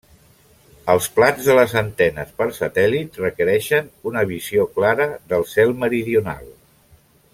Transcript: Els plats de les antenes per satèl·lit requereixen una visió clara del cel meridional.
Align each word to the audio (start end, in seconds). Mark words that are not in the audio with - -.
Els 0.93 1.09
plats 1.17 1.49
de 1.49 1.57
les 1.59 1.75
antenes 1.81 2.31
per 2.39 2.47
satèl·lit 2.59 3.19
requereixen 3.25 3.93
una 4.13 4.25
visió 4.33 4.67
clara 4.79 5.07
del 5.35 5.47
cel 5.53 5.77
meridional. 5.85 6.51